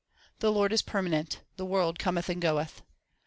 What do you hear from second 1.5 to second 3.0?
the world cometh and goeth.